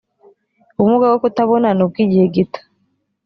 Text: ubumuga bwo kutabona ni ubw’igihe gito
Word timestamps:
ubumuga 0.79 1.05
bwo 1.09 1.19
kutabona 1.23 1.67
ni 1.73 1.81
ubw’igihe 1.85 2.25
gito 2.35 2.61